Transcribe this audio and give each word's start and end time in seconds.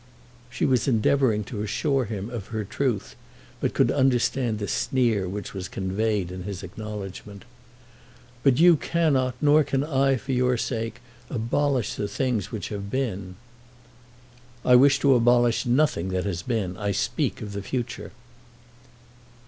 She 0.49 0.65
was 0.65 0.87
endeavouring 0.87 1.43
to 1.43 1.61
assure 1.61 2.05
him 2.05 2.31
of 2.31 2.47
her 2.47 2.63
truth, 2.63 3.15
but 3.59 3.75
could 3.75 3.91
understand 3.91 4.57
the 4.57 4.67
sneer 4.67 5.29
which 5.29 5.53
was 5.53 5.67
conveyed 5.67 6.31
in 6.31 6.41
his 6.41 6.63
acknowledgement. 6.63 7.45
"But 8.41 8.59
you 8.59 8.77
cannot, 8.77 9.35
nor 9.41 9.63
can 9.63 9.83
I 9.83 10.15
for 10.17 10.31
your 10.31 10.57
sake, 10.57 11.01
abolish 11.29 11.93
the 11.93 12.07
things 12.07 12.51
which 12.51 12.69
have 12.69 12.89
been." 12.89 13.35
"I 14.65 14.75
wish 14.75 14.97
to 15.01 15.13
abolish 15.13 15.67
nothing 15.67 16.07
that 16.09 16.25
has 16.25 16.41
been. 16.41 16.77
I 16.77 16.93
speak 16.93 17.39
of 17.43 17.53
the 17.53 17.61
future." 17.61 18.11